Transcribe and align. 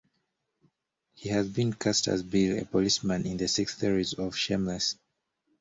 He 1.13 1.29
has 1.29 1.47
been 1.47 1.73
cast 1.73 2.07
as 2.07 2.23
Bill, 2.23 2.57
a 2.57 2.65
policeman 2.65 3.27
in 3.27 3.37
the 3.37 3.47
sixth 3.47 3.77
series 3.77 4.13
of 4.13 4.35
Shameless. 4.35 4.97